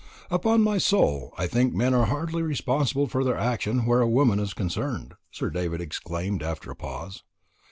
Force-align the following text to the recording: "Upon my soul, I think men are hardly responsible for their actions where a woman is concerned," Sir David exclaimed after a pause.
"Upon 0.31 0.63
my 0.63 0.79
soul, 0.79 1.31
I 1.37 1.45
think 1.45 1.75
men 1.75 1.93
are 1.93 2.07
hardly 2.07 2.41
responsible 2.41 3.05
for 3.05 3.23
their 3.23 3.37
actions 3.37 3.83
where 3.85 4.01
a 4.01 4.09
woman 4.09 4.39
is 4.39 4.55
concerned," 4.55 5.13
Sir 5.29 5.51
David 5.51 5.79
exclaimed 5.79 6.41
after 6.41 6.71
a 6.71 6.75
pause. 6.75 7.21